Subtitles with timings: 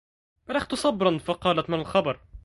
[0.47, 2.19] بلغت صبرا فقالت ما الخبر